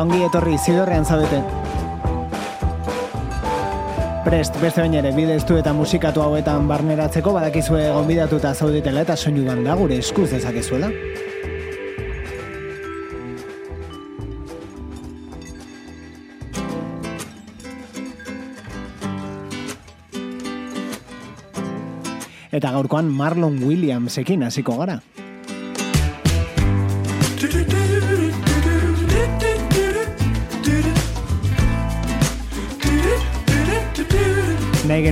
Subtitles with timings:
[0.00, 1.42] Eta ongi etorri zidorrean zaudete.
[4.24, 9.74] Prest, beste bain ere, bide eta musikatu hauetan barneratzeko badakizue gonbidatuta zaudetela eta soinu da
[9.76, 10.88] gure eskuz dezakezuela.
[22.50, 25.00] Eta gaurkoan Marlon Williamsekin hasiko gara.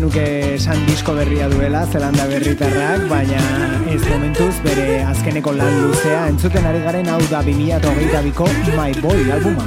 [0.09, 3.39] Nahi genuke esan disko berria duela, zelanda berritarrak, baina
[3.93, 9.65] ez momentuz bere azkeneko lan luzea, entzuten ari garen hau da 2008ko My Boy albuma.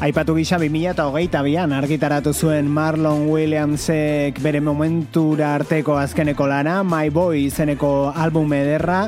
[0.00, 8.08] Aipatu gisa 2008an argitaratu zuen Marlon Williamsek bere momentura arteko azkeneko lana, My Boy izeneko
[8.08, 9.02] album ederra,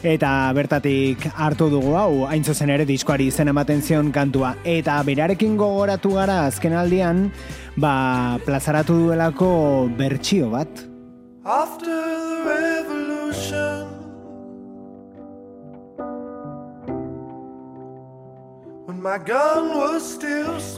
[0.00, 4.54] eta bertatik hartu dugu hau, hain zuzen ere diskoari izen ematen zion kantua.
[4.64, 7.26] Eta berarekin gogoratu gara azken aldian,
[7.76, 9.50] ba, plazaratu duelako
[10.00, 10.86] bertsio bat.
[11.44, 13.77] After the revolution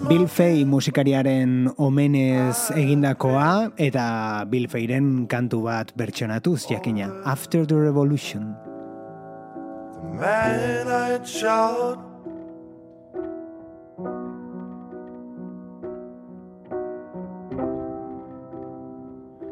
[0.09, 7.09] Bill Fay musikariaren omenez egindakoa eta Bill Fayren kantu bat bertsonatuz jakina.
[7.25, 8.55] After the Revolution.
[9.95, 11.99] The man I shot.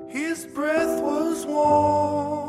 [0.08, 2.47] His breath was warm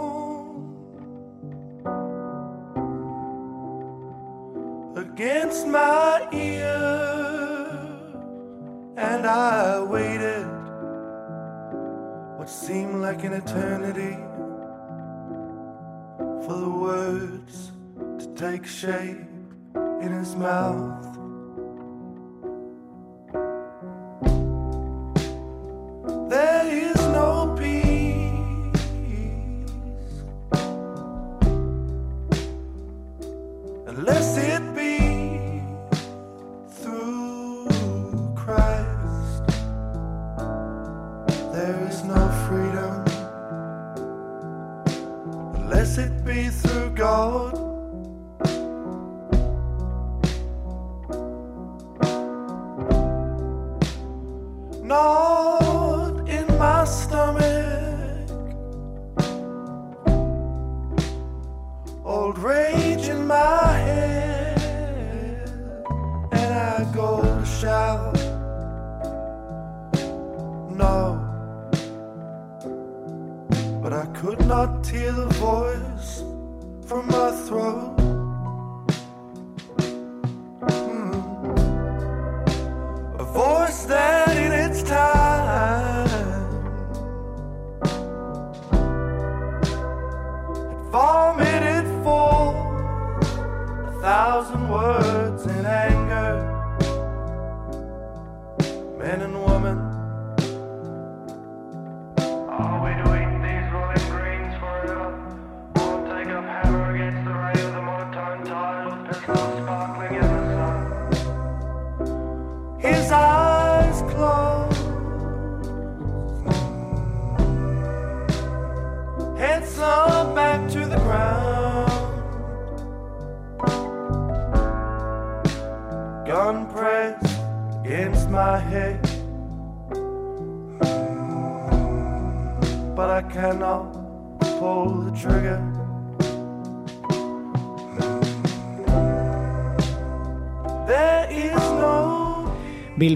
[5.19, 6.77] against my ear,
[8.95, 10.47] and I waited
[12.37, 14.15] what seemed like an eternity
[16.45, 17.73] for the words
[18.17, 19.27] to take shape
[20.01, 21.08] in his mouth.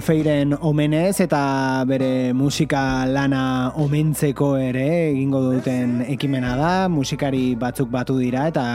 [0.03, 1.39] Feiren omenez eta
[1.88, 8.65] bere musika lana omentzeko ere egingo duten ekimena da, musikari batzuk batu dira eta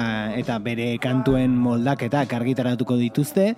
[0.41, 3.51] eta bere kantuen moldaketak argitaratuko dituzte,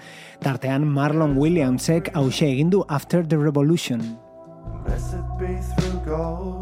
[0.43, 4.03] tartean Marlon Williamsek hause egin du After the Revolution.
[4.89, 6.60] Recipe through gold.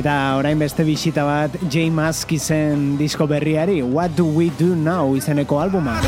[0.00, 1.90] Eta orain beste bisita bat J.
[1.92, 5.98] Maskizen disko berriari What Do We Do Now izeneko albuma.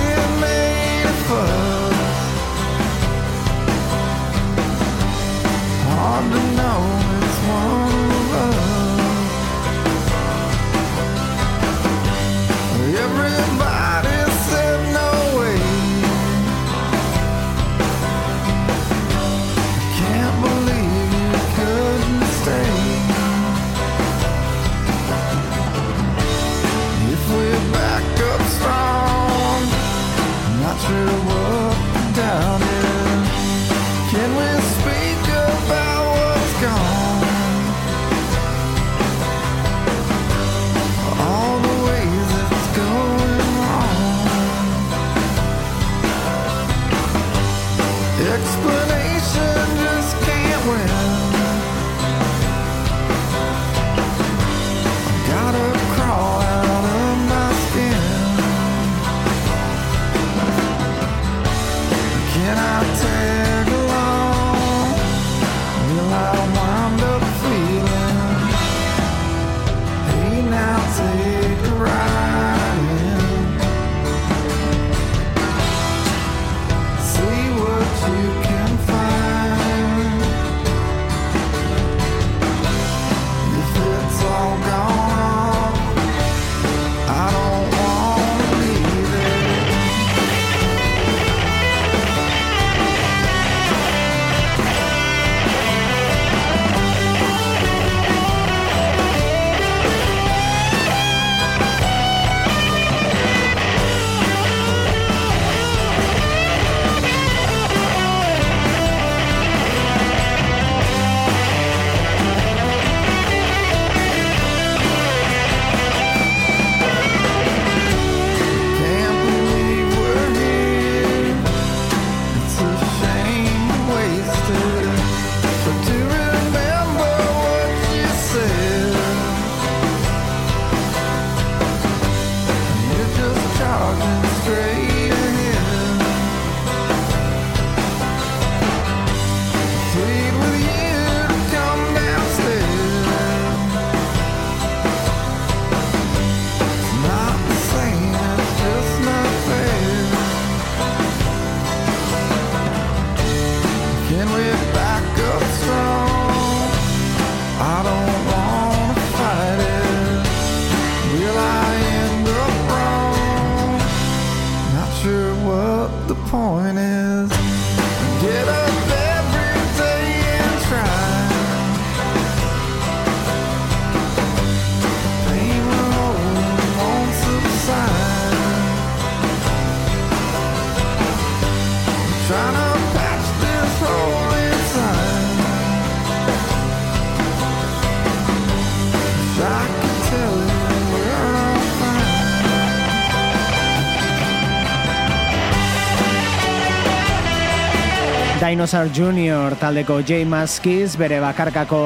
[198.52, 201.78] Dinosaur Junior taldeko J Maskiz bere bakarkako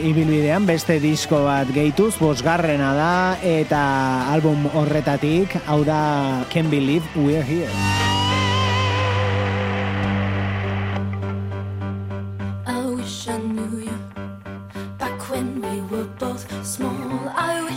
[0.00, 3.12] ibilbidean beste disko bat gehituz, bosgarrena da
[3.44, 3.84] eta
[4.32, 6.00] album horretatik hau da
[6.48, 8.05] Can't Believe We're Here.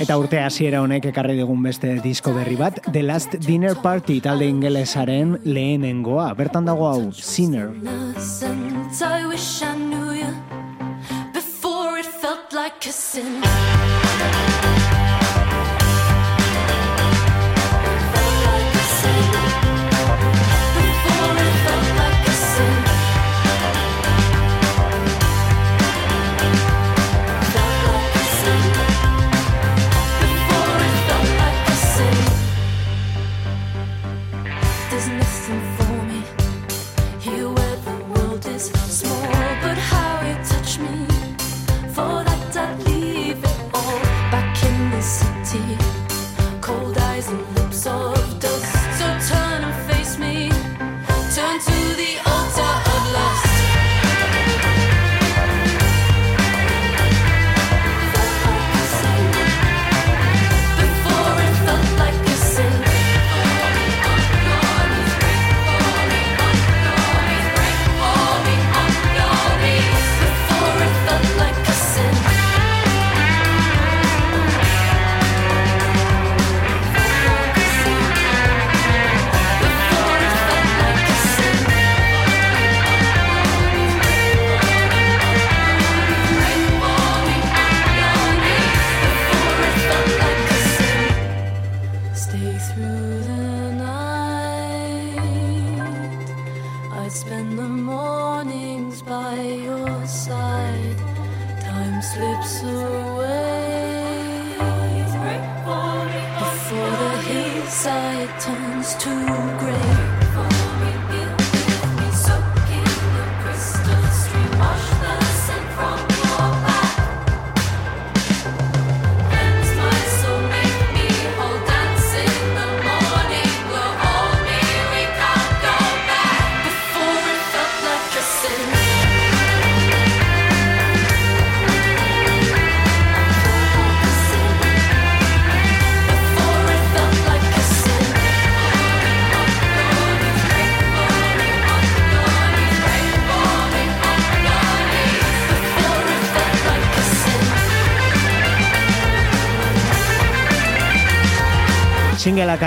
[0.09, 4.47] Eta urte hasiera honek ekarri digun beste disko berri bat, The Last Dinner Party talde
[4.49, 6.31] ingelesaren lehenengoa.
[6.33, 7.69] Bertan dago hau, Sinner.
[9.05, 10.33] I wish I knew you
[11.31, 14.48] before it felt like a sin.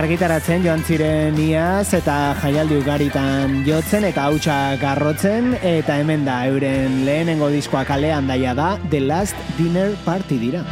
[0.02, 7.04] Argitaratzen joan ziren iaz eta jaialdi ugaritan jotzen eta hautsak garrotzen eta hemen da euren
[7.06, 10.66] lehenengo diskoa kalean daia da The Last Dinner Party dira.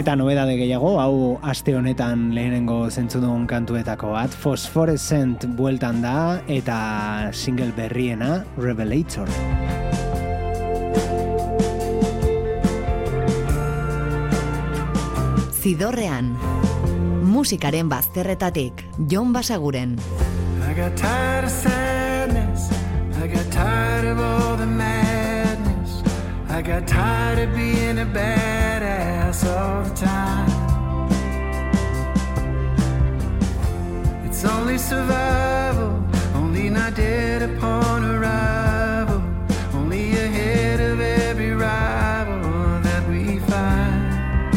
[0.00, 7.68] Eta nobedade gehiago, hau aste honetan lehenengo zentzudun kantuetako bat, Phosphorescent bueltan da eta single
[7.76, 9.28] berriena Revelator.
[15.60, 16.32] Zidorrean.
[17.20, 19.98] Musikaren bazterretatik, Jon Basaguren.
[20.64, 22.72] I got tired of sadness.
[23.20, 24.39] I got tired of all.
[26.60, 30.50] I got tired of being a badass all the time.
[34.26, 39.22] It's only survival, only not dead upon arrival,
[39.72, 42.42] only ahead of every rival
[42.82, 44.52] that we find.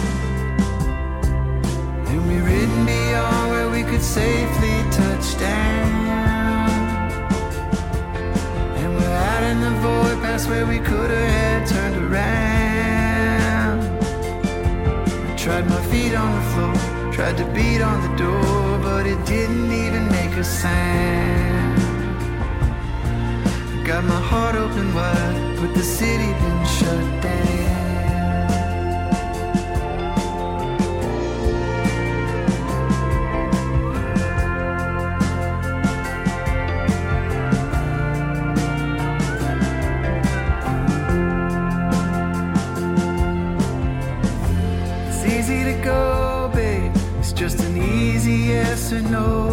[2.09, 4.72] And we're ridden beyond where we could safely
[9.43, 13.79] out in the void past where we could have turned around.
[15.29, 19.23] I tried my feet on the floor, tried to beat on the door, but it
[19.25, 21.79] didn't even make a sound.
[23.75, 27.62] I Got my heart open wide, but the city been shut down.
[48.93, 49.52] to know.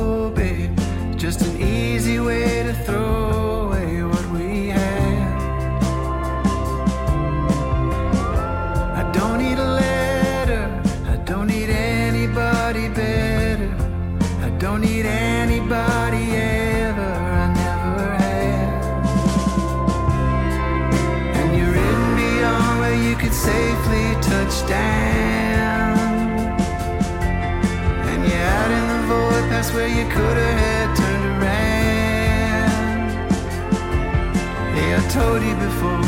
[35.21, 36.05] Told you before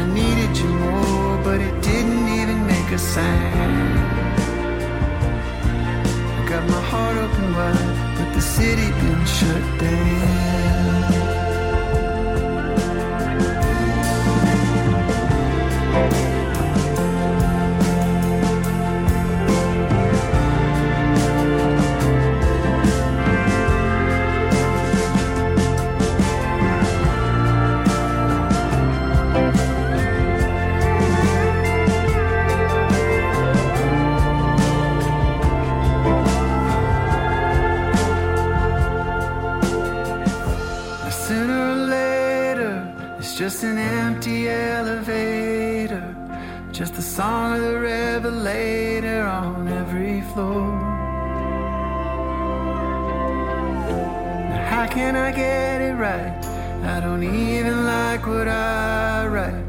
[0.00, 3.94] I needed you more, but it didn't even make a sound.
[6.38, 11.21] I got my heart open wide, but the city been shut down.
[43.42, 46.06] Just an empty elevator.
[46.70, 50.70] Just the song of the revelator on every floor.
[54.48, 56.38] Now, how can I get it right?
[56.94, 59.64] I don't even like what I write.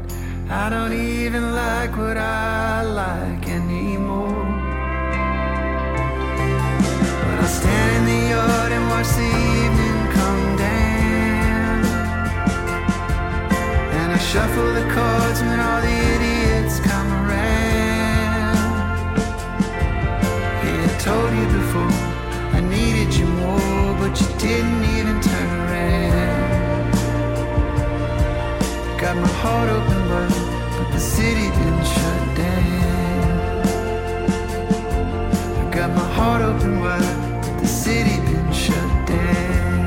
[0.48, 4.46] I don't even like what I like anymore.
[7.24, 9.30] But I'll stand in the yard and watch the
[9.64, 9.83] evening
[14.34, 18.56] shuffle the cards when all the idiots come around.
[20.64, 21.94] Yeah, I told you before,
[22.58, 26.90] I needed you more, but you didn't even turn around.
[28.98, 30.42] Got my heart open wide,
[30.78, 33.62] but the city didn't shut down.
[35.60, 39.84] I got my heart open wide, but the city been shut down.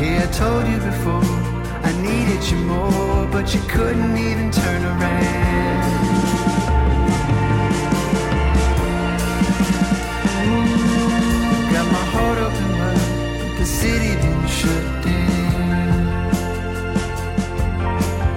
[0.00, 1.33] Yeah, I told you before,
[2.50, 5.82] you more, but you couldn't even turn around.
[11.72, 12.98] Got my heart open wide,
[13.40, 16.30] but the city been shut down.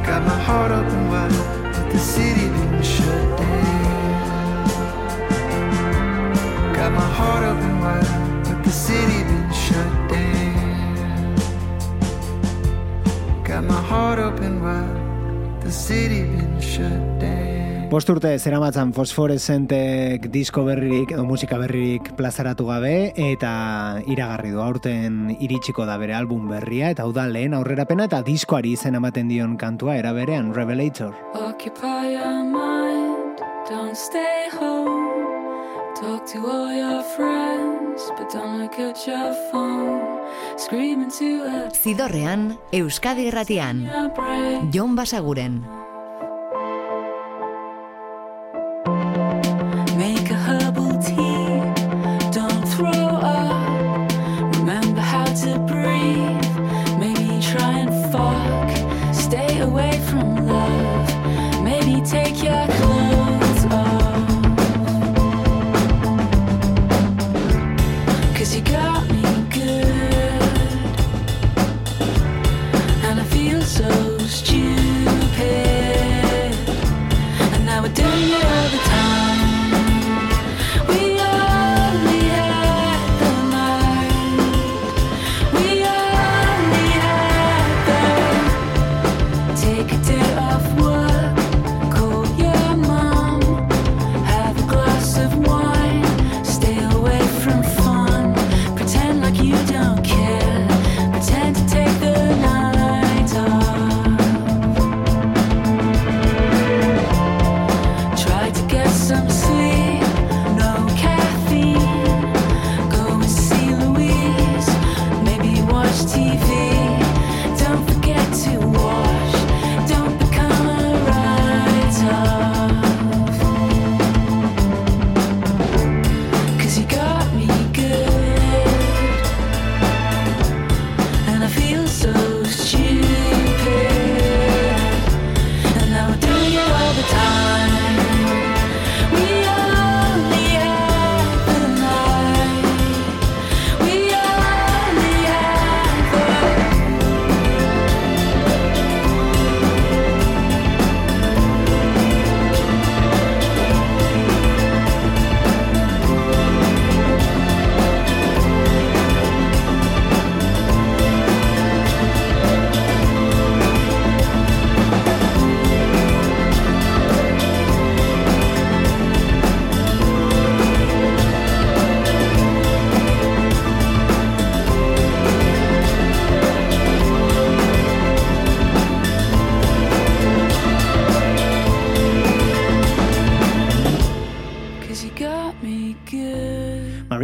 [0.06, 1.32] Got my heart open wide,
[1.74, 4.24] but the city been shut down.
[6.74, 10.47] Got my heart open wide, but the city been shut down.
[13.88, 17.88] Heart open wide, the city been shut down.
[17.88, 23.54] Bost urte zeramatzan fosforesentek disko berririk edo musika berririk plazaratu gabe eta
[24.12, 28.76] iragarri du aurten iritsiko da bere album berria eta hau da lehen aurrerapena eta diskoari
[28.76, 31.16] izen ematen dion kantua era berean Revelator.
[31.34, 35.07] Occupy your mind, don't stay home.
[35.98, 40.22] Talk to all your friends, but don't look at your phone.
[40.56, 43.90] Scream into a Zidorrean, Euskadi Irratian.
[44.70, 45.66] Jon Basaguren.
[49.98, 51.66] Make a herbal tea,
[52.30, 53.58] don't throw up.
[54.62, 56.46] Remember how to breathe.
[57.02, 58.70] Maybe try and fuck.
[59.16, 61.10] Stay away from love.
[61.64, 62.67] Maybe take your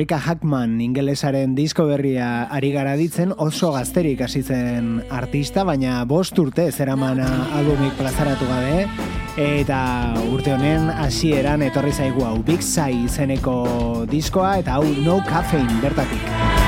[0.04, 6.66] Rika Hackman ingelesaren disko berria ari gara ditzen oso gazterik hasitzen artista, baina bost urte
[6.74, 8.84] zeramana albumik plazaratu gabe
[9.46, 9.80] eta
[10.26, 13.56] urte honen hasieran etorri zaigu hau Big Sai izeneko
[14.12, 16.63] diskoa eta hau No Caffeine bertatik.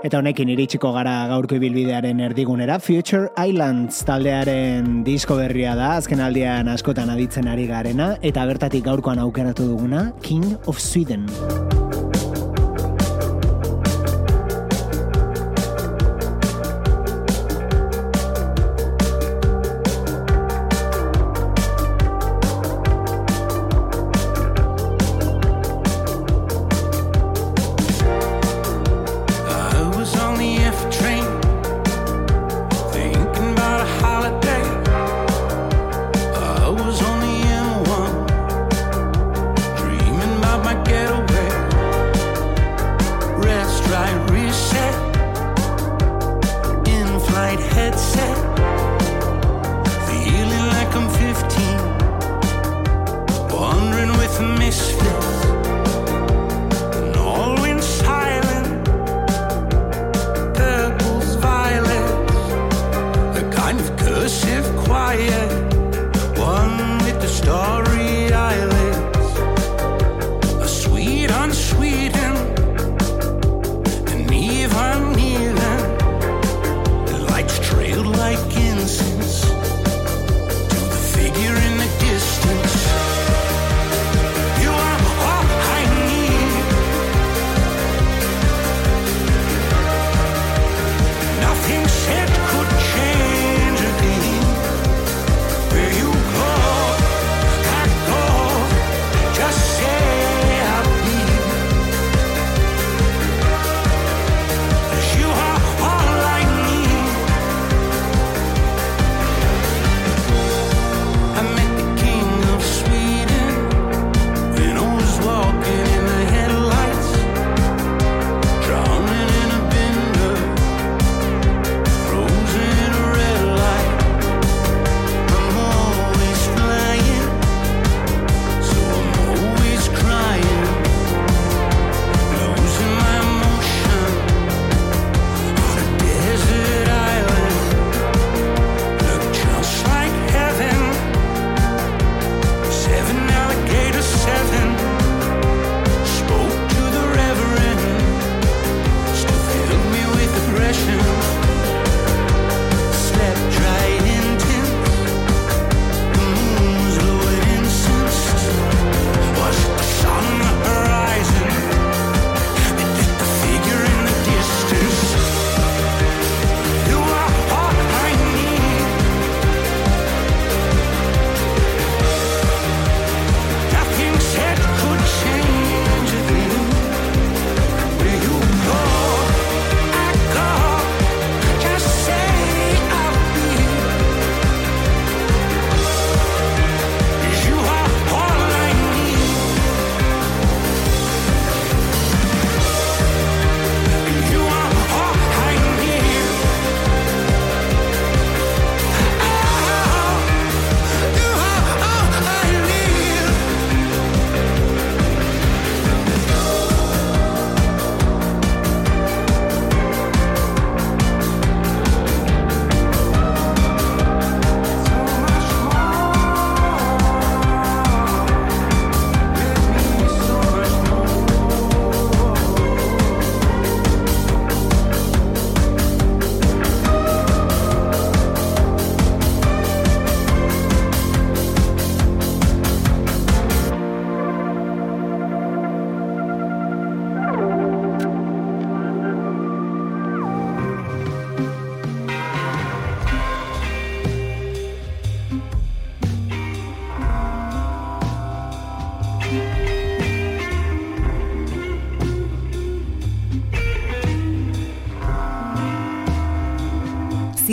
[0.00, 6.72] Eta honekin iritsiko gara gaurko ibilbidearen erdigunera Future Islands taldearen disko berria da, azken aldian
[6.72, 11.28] askotan aditzen ari garena, eta bertatik gaurkoan aukeratu duguna King of Sweden.
[54.40, 54.99] miss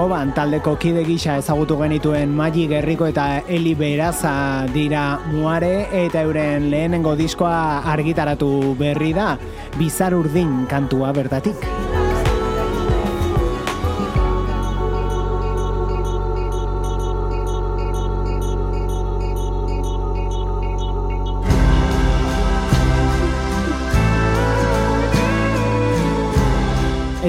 [0.00, 6.70] Koban taldeko kide gisa ezagutu genituen Magi Gerriko eta Eli Beraza dira muare eta euren
[6.70, 9.36] lehenengo diskoa argitaratu berri da
[9.76, 11.99] Bizar urdin kantua bertatik.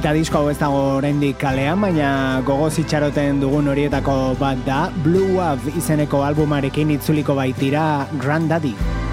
[0.02, 2.08] eta disko hau ez dago oraindik kalean, baina
[2.48, 7.86] gogo zitxaroten dugun horietako bat da, Blue Wave izeneko albumarekin itzuliko baitira
[8.18, 8.74] Grand Daddy.
[8.74, 9.11] Daddy.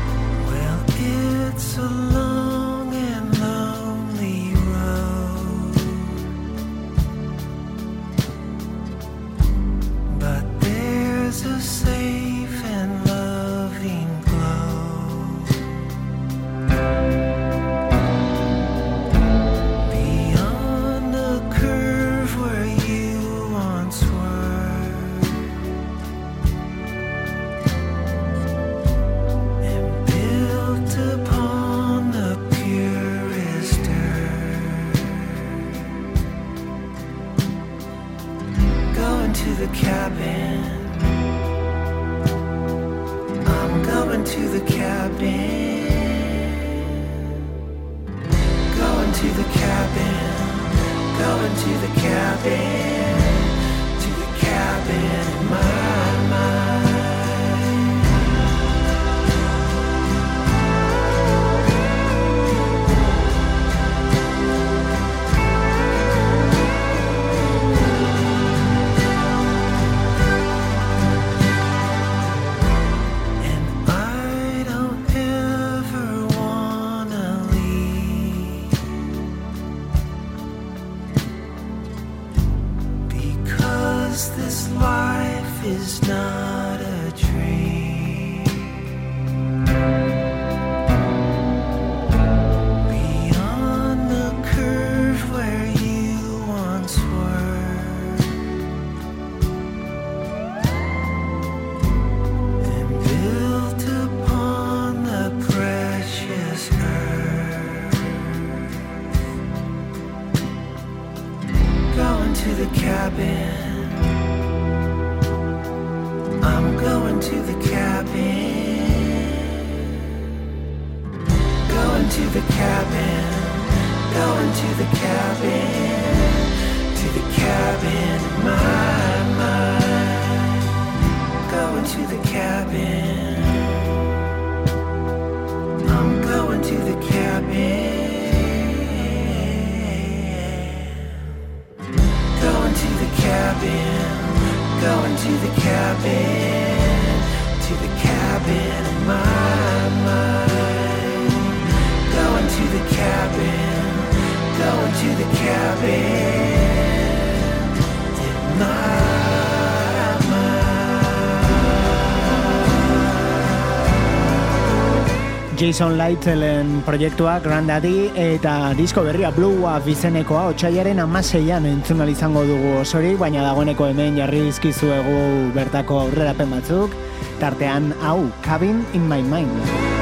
[165.69, 172.73] Jason Lightelen proiektua Grandaddy eta disko berria Blue Wave izenekoa otxaiaren amaseian entzunal izango dugu
[172.81, 176.97] osori, baina dagoeneko hemen jarri dizkizuegu bertako aurrerapen batzuk,
[177.45, 179.98] tartean hau, Cabin in my mind.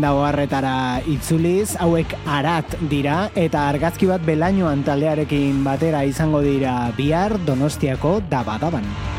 [0.00, 6.90] ezin dago harretara itzuliz, hauek arat dira eta argazki bat belainoan taldearekin batera izango dira
[6.96, 9.09] bihar Donostiako dabadaban.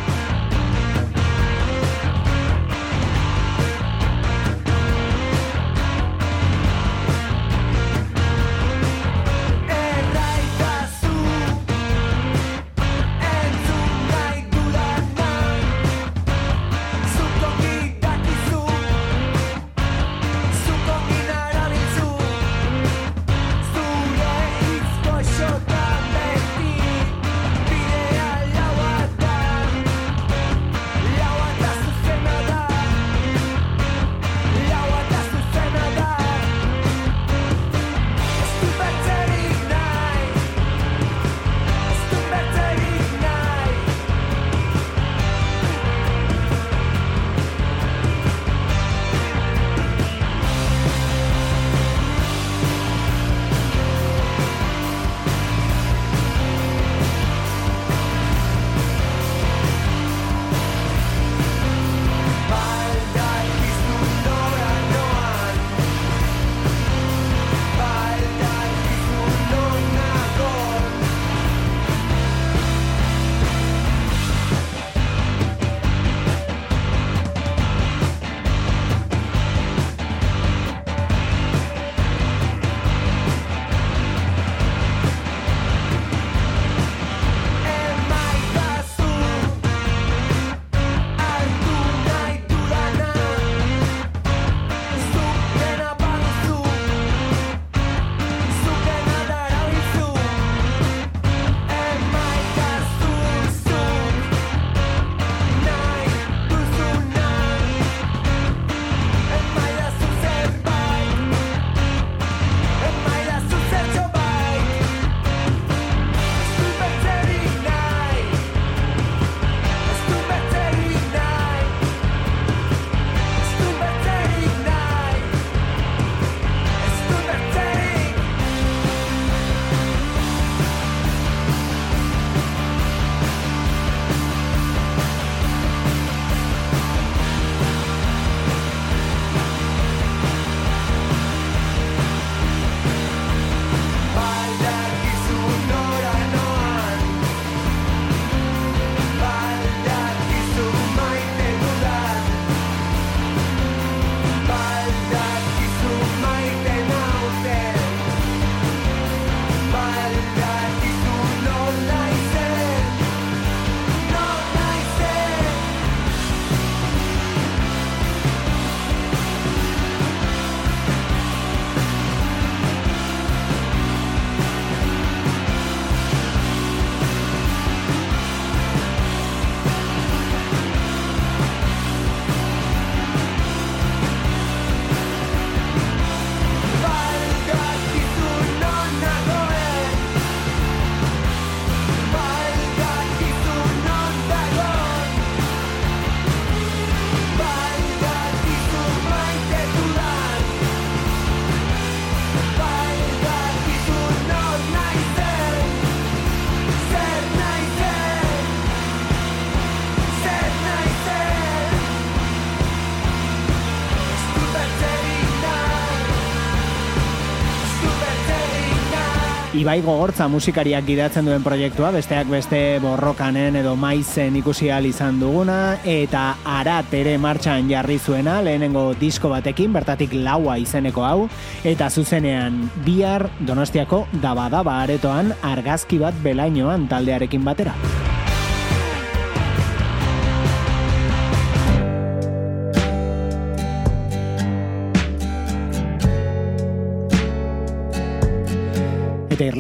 [219.62, 225.76] Ibai Gogortza musikariak gidatzen duen proiektua, besteak beste borrokanen edo maizen ikusi al izan duguna,
[225.86, 231.30] eta arat ere martxan jarri zuena, lehenengo disko batekin, bertatik laua izeneko hau,
[231.62, 237.78] eta zuzenean bihar donostiako dabadaba aretoan argazki bat belainoan taldearekin batera.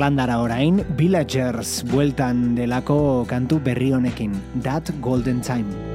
[0.01, 4.33] Irlandara orain, Villagers bueltan delako kantu berri honekin,
[4.65, 5.90] That Golden Time.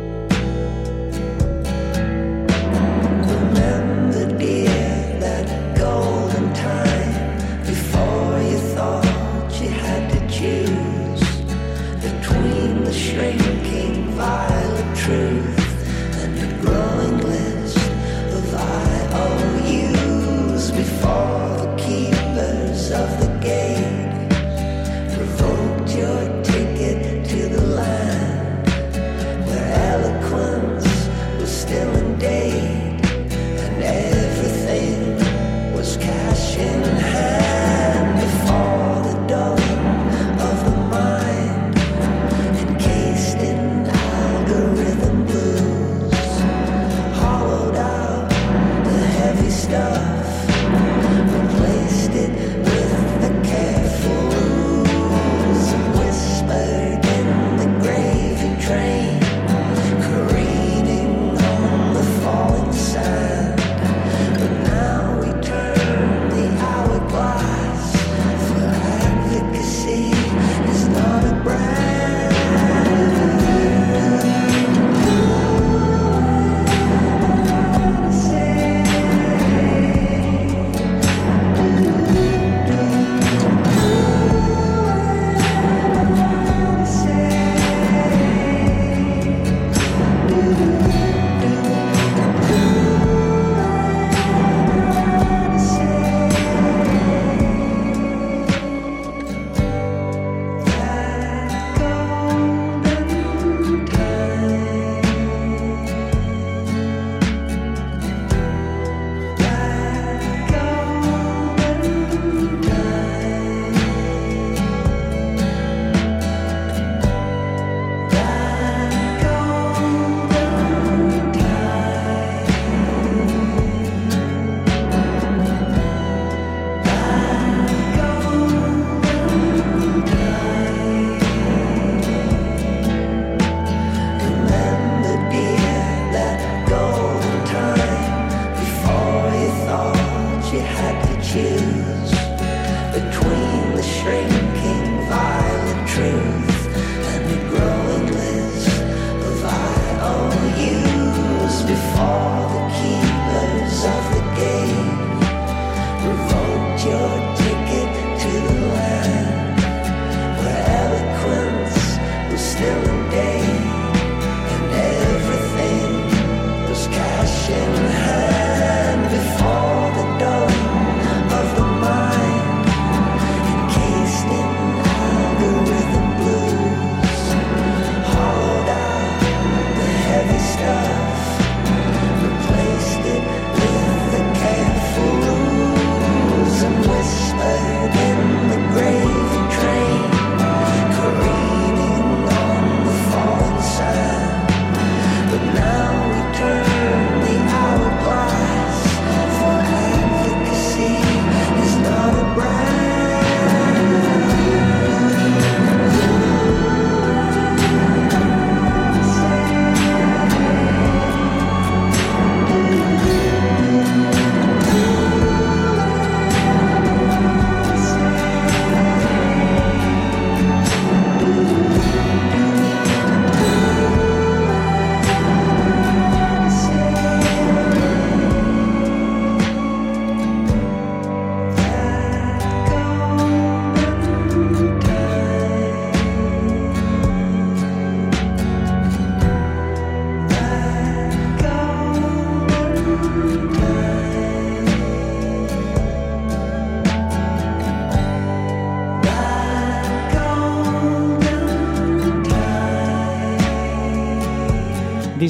[112.97, 113.46] night.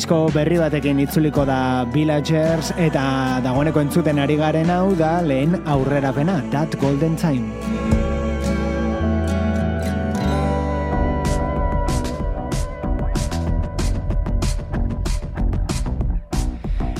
[0.06, 6.44] disko berri batekin itzuliko da Villagers eta dagoeneko entzuten ari garen hau da lehen aurrerapena,
[6.52, 7.50] That Golden Time.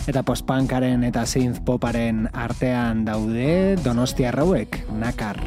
[0.06, 5.38] eta postpankaren eta synth poparen artean daude Donostia Rauek, Nakar.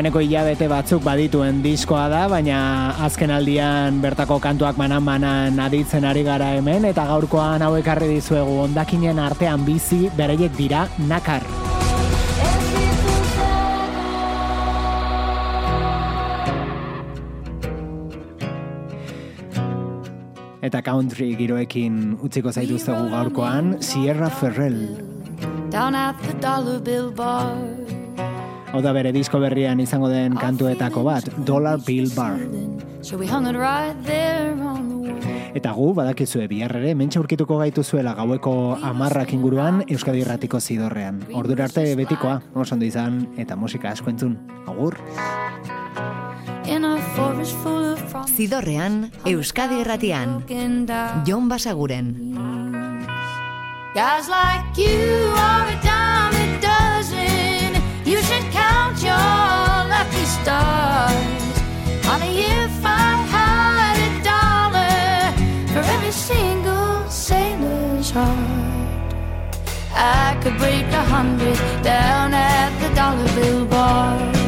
[0.00, 2.58] Dagoeneko hilabete batzuk badituen diskoa da, baina
[3.04, 9.20] azken aldian bertako kantuak manan-manan aditzen ari gara hemen, eta gaurkoan hauek ekarri dizuegu ondakinen
[9.20, 11.44] artean bizi bereiek dira nakar.
[20.64, 24.80] Eta country giroekin utziko zaituztegu gaurkoan Sierra Ferrell.
[25.68, 27.79] Down at the dollar bill bar
[28.70, 32.38] Hau da bere disko berrian izango den kantuetako bat, Dollar Bill Bar.
[33.02, 35.00] So we hung it right there on the wall
[35.54, 38.52] Eta gu, badakizue, bihar ere, mentxe aurkituko gaituzuela gaueko
[38.86, 41.18] amarrak inguruan Euskadi Irratiko zidorrean.
[41.34, 44.38] Ordura arte betikoa, oso ondo izan, eta musika asko entzun.
[44.70, 44.94] Agur!
[46.70, 50.44] In a forest full of promise Zidorrean, Euskadi Erratian,
[51.26, 52.14] Jon Basaguren.
[53.92, 55.89] Guys like you are a dime a
[60.42, 61.42] stars.
[62.08, 65.00] Honey, if I had a dollar
[65.72, 69.14] for every single sailor's heart,
[69.94, 74.39] I could break a hundred down at the dollar bill bar.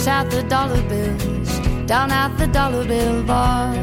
[0.00, 3.74] Close at the dollar bills, down at the dollar bill bar.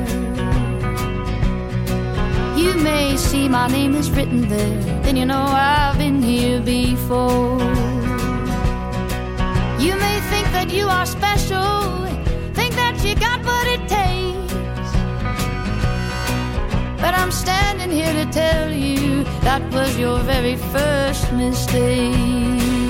[2.58, 7.60] You may see my name is written there, then you know I've been here before.
[9.86, 12.08] You may think that you are special,
[12.54, 14.92] think that you got what it takes.
[17.02, 22.87] But I'm standing here to tell you that was your very first mistake.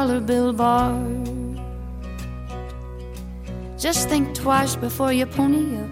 [0.00, 0.98] Dollar bill bar,
[3.76, 5.90] just think twice before you pony up.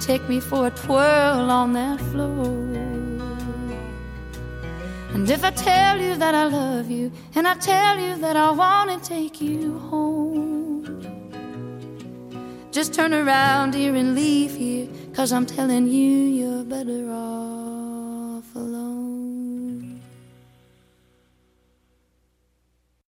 [0.00, 2.46] Take me for a twirl on that floor.
[5.12, 8.50] And if I tell you that I love you, and I tell you that I
[8.50, 10.82] wanna take you home,
[12.72, 17.40] just turn around here and leave here, cause I'm telling you you're better off.